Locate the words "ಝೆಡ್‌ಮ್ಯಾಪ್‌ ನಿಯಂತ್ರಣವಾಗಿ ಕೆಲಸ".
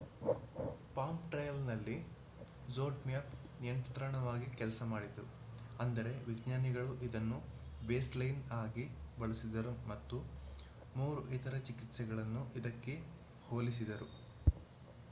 2.67-4.81